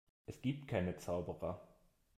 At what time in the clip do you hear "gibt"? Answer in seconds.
0.41-0.67